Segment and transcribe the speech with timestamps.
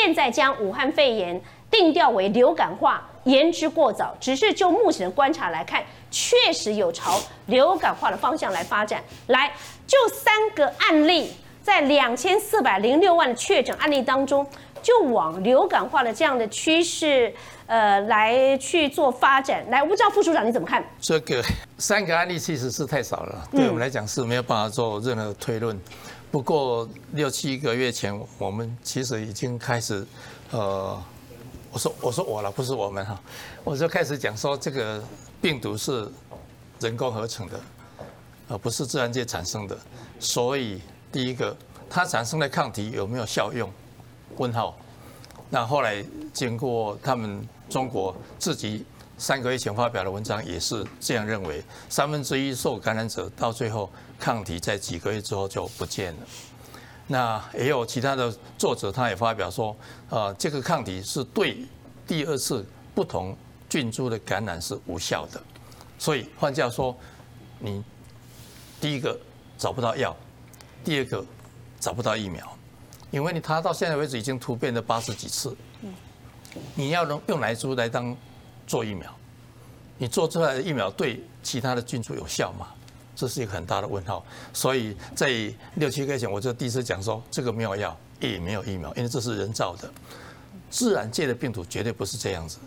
[0.00, 4.16] 现在将武汉肺炎定调为流感化，言之过早。
[4.20, 9.02] 只是就目前的观察来看，确实有朝流感化的方向来发展。
[9.26, 9.52] 来，
[9.88, 11.32] 就三个案例，
[11.62, 14.46] 在两千四百零六万的确诊案例当中，
[14.82, 17.32] 就往流感化的这样的趋势，
[17.66, 19.68] 呃，来去做发展。
[19.70, 20.84] 来，我不知道副署长你怎么看？
[21.00, 21.42] 这个
[21.78, 25.78] 三个案例其实是太少了，对我们来讲是没有办法做任何推论。
[26.30, 30.06] 不过六七个月前，我们其实已经开始，
[30.50, 31.02] 呃，
[31.72, 33.18] 我说我说我了，不是我们哈，
[33.64, 35.02] 我就开始讲说这个
[35.40, 36.06] 病毒是
[36.80, 37.58] 人工合成的，
[38.48, 39.76] 而不是自然界产生的。
[40.20, 41.56] 所以第一个，
[41.88, 43.70] 它产生的抗体有没有效用？
[44.36, 44.76] 问号。
[45.50, 48.84] 那后来经过他们中国自己
[49.16, 53.90] 三个月前发表的文章，也是这样认为，三分之一受感染者到最后。
[54.20, 56.18] 抗体在几个月之后就不见了。
[57.06, 59.76] 那也有其他的作者，他也发表说，
[60.10, 61.64] 呃，这个抗体是对
[62.04, 63.36] 第二次不同
[63.68, 65.40] 菌株的感染是无效的。
[66.00, 66.96] 所以换句话说，
[67.60, 67.80] 你
[68.80, 69.16] 第一个
[69.56, 70.16] 找不到药，
[70.82, 71.24] 第二个
[71.78, 72.57] 找不到疫苗，
[73.10, 75.56] 因为你它到现在为止已经突变了八十几次。
[76.74, 78.16] 你要用用哪株来当
[78.66, 79.14] 做疫苗？
[79.98, 82.68] 你做出来的疫苗对其他的菌株有效吗？
[83.14, 85.28] 这是一个很大的问号，所以在
[85.74, 89.90] 六七个月前，我就第一次讲说，这个没有药，也没有疫苗，因为这是人造的。
[90.70, 92.58] 自然界的病毒绝对不是这样子，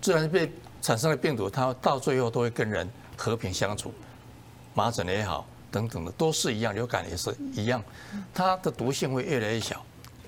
[0.00, 3.94] 自然被产生的病毒，它到最后都会跟人和平相处，
[4.74, 7.80] 麻疹也好，等等的都是一样，流感也是一样，
[8.34, 9.80] 它的毒性会越来越小，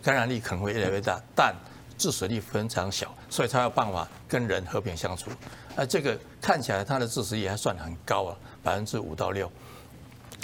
[0.03, 1.55] 感染力可能会越来越大，但
[1.97, 5.31] 致死率非常小，所以它有办法跟人和平相处。
[5.77, 9.51] 而这个看起来它的致死率还算很高啊，百分之五到六。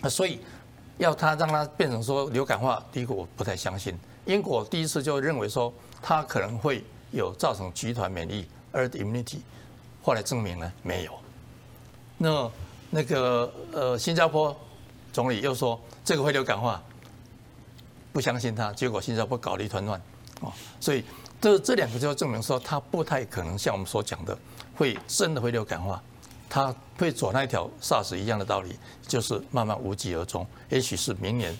[0.03, 0.41] 啊，所以
[0.99, 3.99] 要它让它变成说流感化，第一个我不太相信。
[4.27, 9.39] 英国第一次就认为说它可能会有造成集团免疫 （herd immunity），
[10.03, 11.13] 后来证明呢没有。
[12.17, 12.51] 那
[12.91, 14.55] 那个呃，新加坡
[15.13, 16.83] 总理又说这个会流感化，
[18.13, 20.01] 不相信他，结果新加坡搞了一团乱
[20.41, 20.53] 哦。
[20.81, 21.05] 所以
[21.41, 24.37] 这这两个就证明说它不太可能像我们所讲的
[24.75, 26.03] 会真的会流感化。
[26.51, 28.75] 它会走那一条 SARS 一样的道理，
[29.07, 30.47] 就是慢慢无疾而终。
[30.71, 31.55] 也许是明年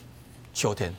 [0.55, 0.95] 秋天。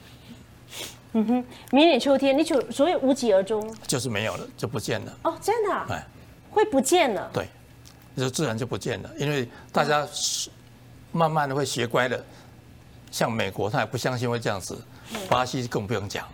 [1.13, 5.17] 嗯哼，明年秋天，你就所谓无疾而终，就是没有了，就不见了。
[5.23, 5.73] 哦，真的？
[5.89, 6.05] 哎，
[6.51, 7.27] 会不见了？
[7.33, 7.47] 对，
[8.15, 10.07] 就自然就不见了，因为大家
[11.11, 12.23] 慢慢的会学乖了。
[13.09, 14.75] 像美国，他也不相信会这样子；
[15.29, 16.27] 巴西更不用讲。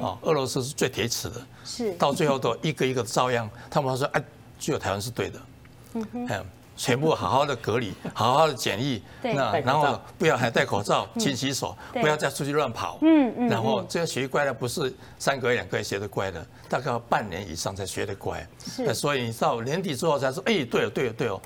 [0.00, 3.48] 哦，俄罗斯是最铁齿的，是到最后都一个一个遭殃。
[3.70, 4.24] 他们说：“哎，
[4.58, 5.40] 只有台湾是对的。”
[5.94, 6.46] 嗯哼。
[6.78, 12.98] 全部好好的隔离，好好的检疫， 那然后不要还戴口罩、 勤洗手，不要再出去乱跑。
[13.00, 13.48] 嗯嗯。
[13.48, 18.46] 然后这个学乖的不是三个月、两个月学的乖的，大概要半年以上才学得乖。
[18.62, 18.92] 是。
[18.92, 21.40] 所以你到年底之后才说，哎，对了对了对哦。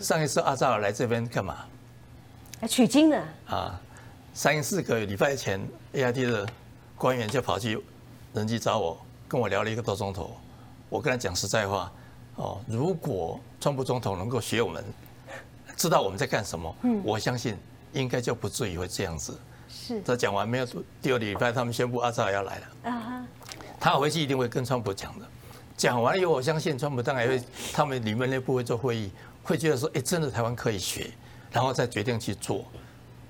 [0.00, 1.56] 上一次阿扎尔来这边干嘛？
[2.60, 3.22] 来取经的。
[3.46, 3.78] 啊，
[4.38, 5.60] 三四个礼拜前
[5.94, 6.48] ，A I T 的
[6.96, 7.82] 官员就跑去
[8.32, 10.36] 人机找我，跟我聊了一个多钟头。
[10.88, 11.92] 我跟他讲实在话。
[12.36, 14.84] 哦，如果川普总统能够学我们，
[15.76, 16.72] 知道我们在干什么，
[17.02, 17.56] 我相信
[17.92, 19.36] 应该就不至于会这样子。
[19.68, 20.00] 是。
[20.02, 20.68] 这讲完没有？
[21.02, 22.66] 第二礼拜他们宣布阿扎尔要来了。
[22.84, 23.26] 啊哈。
[23.80, 25.26] 他回去一定会跟川普讲的。
[25.76, 29.10] 讲完以后，我相信川普当然会，他们里面内部会做会议，
[29.42, 31.10] 会觉得说，哎，真的台湾可以学，
[31.50, 32.64] 然后再决定去做。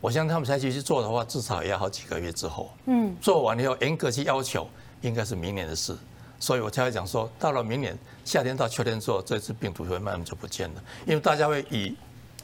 [0.00, 2.70] 我相信他们下去去做的话，至少也要好几个月之后。
[2.86, 3.16] 嗯。
[3.20, 4.68] 做完了以后，严格去要求，
[5.00, 5.96] 应该是明年的事。
[6.40, 11.96] 所以我才会讲说，到了明年夏天到秋天之后，这次病毒会慢慢就不见了，因为大家会以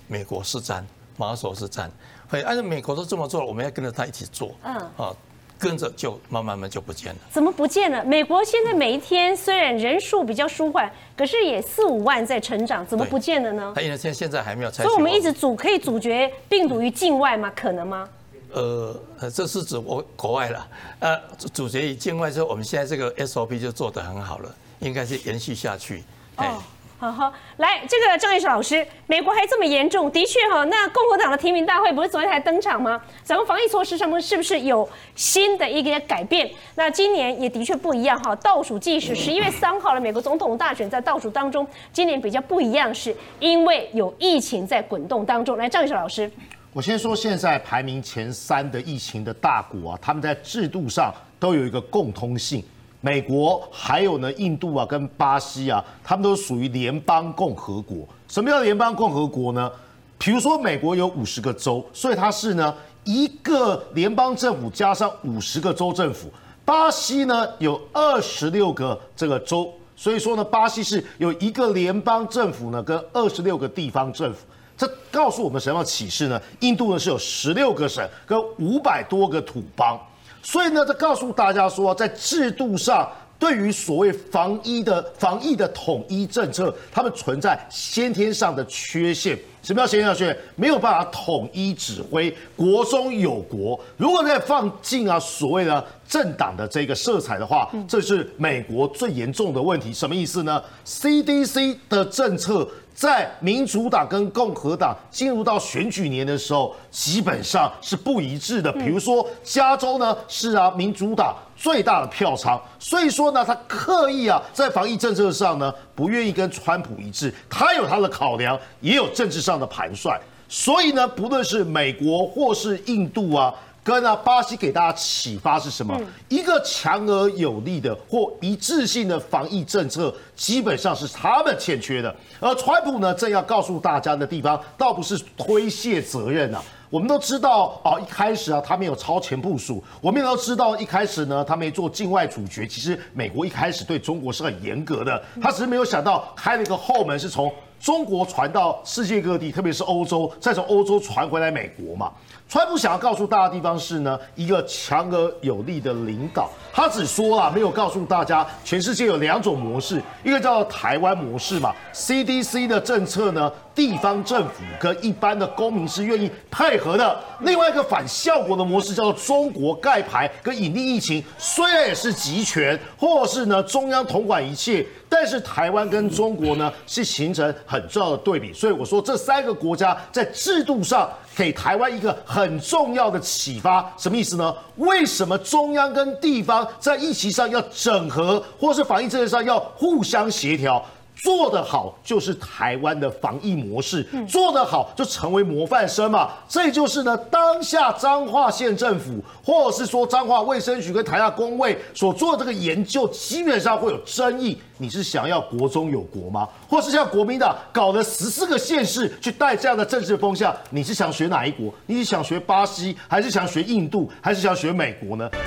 [0.09, 0.85] 美国是战，
[1.17, 1.89] 马首是瞻，
[2.29, 5.15] 会按照美国都这么做了，我们要跟着他一起做，嗯，啊，
[5.65, 7.19] 跟着就慢慢慢就不见了。
[7.31, 8.05] 怎么不见了？
[8.05, 13.73] 美国现在每一天虽然人数比较舒缓，可是也四五万在成长，怎么不见了呢？
[13.75, 17.51] 他因为现现在还没有采所以我们一直阻可以阻绝病毒于境外吗？
[17.57, 18.09] 可能吗？
[18.53, 18.95] 呃，
[19.35, 20.69] 这是指我国外了。
[21.01, 21.19] 呃，
[21.53, 26.05] 主角于境外之后，我们现在这个 SOP 就做得很好了，应该是延续下去。
[26.37, 26.63] 哦，
[26.97, 30.11] 好好，来，这个张院士老师，美国还这么严重？
[30.11, 32.99] 的确哈，那共和党的提名大会不是昨天才登场吗？
[33.23, 36.49] 咱们防疫措施上面是不是有新的一个改变？
[36.77, 45.59] 那今年也的确不一样哈，倒数计时十一月三号的美国总统大选在倒数当中，今年比较不一样，是因为有疫情在滚动当中。
[45.59, 46.31] 来，张院士老师。
[46.73, 52.65] 我先说，现在排名前三的疫情的大国啊，他们在制度上都有一个共通性。
[53.05, 57.99] 美国还有呢，印度啊，跟巴西啊，他们都属于联邦共和国。
[58.29, 59.71] 什么叫联邦共和国呢？
[60.17, 62.75] 比如说，美国有五十个州，所以它是呢
[63.05, 66.31] 一个联邦政府加上五十个州政府。
[66.65, 74.47] 巴西呢有二十六个这个州，所以说呢，巴西是有一个联邦政府呢跟二十六个地方政府。
[74.79, 76.41] 这告诉我们什么启示呢？
[76.61, 80.01] 印度呢是有十六个省跟五百多个土邦，
[80.45, 83.11] 所以呢，这告诉大家说，在制度上。
[83.45, 89.39] 对于所谓防疫的防疫的统一政策，他们存在先天上的缺陷。
[89.63, 90.39] 什么叫先天上缺陷？
[90.57, 93.79] 没有办法统一指挥，国中有国。
[93.99, 99.93] 如果再放进啊所谓的政党的这个色彩的话，这是美国最严重的问题。
[99.93, 102.67] 什么意思呢？CDC 的政策。
[102.95, 108.71] 在民主党跟共和党进入到选举年的时候，基本上是不一致的。
[108.71, 120.21] 比如说，加州呢是啊民主党最大的票仓，所以说呢，他刻意啊在防疫政策上呢不愿意跟川普一致，他有他的考量，也有政治上的盘算。
[120.49, 123.55] 所以呢，不论是美国或是印度啊。
[123.85, 125.95] 跟啊，巴西给大家启发是什么？
[126.31, 132.17] 一个强而有力的或一致性的防疫政策，基本上是他们欠缺的。
[132.41, 136.63] 而川普呢，正要告诉大家的地方，倒不是推卸责任啊。
[136.95, 139.83] 我们都知道啊，一开始啊，他没有超前部署。
[140.01, 142.69] 我们也都知道，一开始呢，他没做境外主角。
[142.69, 152.11] 其实美国一开始对中国是很严格的，他只是没有想到开了一个后门，是从中国传到世界各地，特别是欧洲，再从欧洲传回来美国嘛。
[152.47, 156.51] 川普想要告诉大家的地方是呢，一个强而有力的领导。
[156.73, 174.87] 他只说了，没有告诉大家，全世界有两种模式，一个叫做台湾模式嘛，CDC 的政策呢，地方政府跟一般的公民是愿意配合的；另外一个反效果的模式叫做中国盖牌跟隐匿疫情，虽然也是集权，或是呢中央统管一切。
[175.07, 184.55] 但是台湾跟中国呢是形成很重要的对比，所以我说这三个国家在制度上给台湾一个很重要的启发，什么意思呢？
[184.77, 190.85] 为什么中央跟地方在疫情上要整合，或是防疫政策上要互相协调？
[191.17, 196.31] 做得好就是台湾的防疫模式，做得好就成为模范生嘛。
[196.49, 204.59] 这就是呢，当下彰化县政府，或者是说彰化卫生局跟台大工卫所做的这个研究，基本上会有争议。
[204.77, 206.49] 你是想要国中有国吗？
[206.69, 210.55] 或是像国民党搞了十四个县市去带这样的政治风向？
[210.71, 211.73] 你是想学哪一国？
[211.87, 215.31] 你是想学巴西，还是想学印度，还是想学美国呢？